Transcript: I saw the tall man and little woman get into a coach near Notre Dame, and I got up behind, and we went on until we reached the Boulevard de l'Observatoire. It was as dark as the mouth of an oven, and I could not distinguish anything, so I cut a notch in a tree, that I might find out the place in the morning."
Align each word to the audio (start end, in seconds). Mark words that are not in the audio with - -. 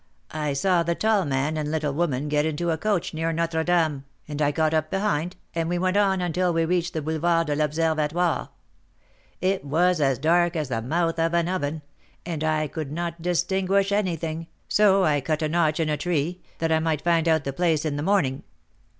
I 0.33 0.53
saw 0.53 0.81
the 0.81 0.95
tall 0.95 1.25
man 1.25 1.57
and 1.57 1.69
little 1.69 1.93
woman 1.93 2.27
get 2.27 2.43
into 2.43 2.71
a 2.71 2.77
coach 2.79 3.13
near 3.13 3.31
Notre 3.31 3.63
Dame, 3.63 4.03
and 4.27 4.41
I 4.41 4.49
got 4.49 4.73
up 4.73 4.89
behind, 4.89 5.35
and 5.53 5.69
we 5.69 5.77
went 5.77 5.95
on 5.95 6.21
until 6.21 6.51
we 6.51 6.65
reached 6.65 6.93
the 6.93 7.03
Boulevard 7.03 7.45
de 7.45 7.55
l'Observatoire. 7.55 8.49
It 9.41 9.63
was 9.63 10.01
as 10.01 10.17
dark 10.17 10.55
as 10.55 10.69
the 10.69 10.81
mouth 10.81 11.19
of 11.19 11.35
an 11.35 11.47
oven, 11.47 11.83
and 12.25 12.43
I 12.43 12.67
could 12.67 12.91
not 12.91 13.21
distinguish 13.21 13.91
anything, 13.91 14.47
so 14.67 15.03
I 15.03 15.21
cut 15.21 15.43
a 15.43 15.47
notch 15.47 15.79
in 15.79 15.87
a 15.89 15.97
tree, 15.97 16.41
that 16.57 16.71
I 16.71 16.79
might 16.79 17.03
find 17.03 17.27
out 17.27 17.43
the 17.43 17.53
place 17.53 17.85
in 17.85 17.95
the 17.95 18.01
morning." 18.01 18.41